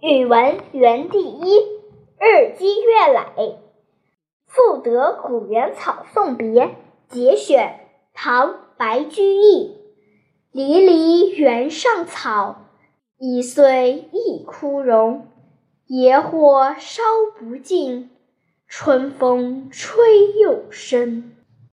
[0.00, 1.58] 语文园地一
[2.20, 3.58] 日积月累。
[4.46, 6.76] 赋得古原草送别
[7.08, 7.80] 节选
[8.14, 9.76] 唐白居易。
[10.52, 12.66] 离离原上草
[13.18, 15.26] 一岁一枯荣。
[15.86, 17.02] 野火烧
[17.36, 18.10] 不尽
[18.68, 21.32] 春风吹又生。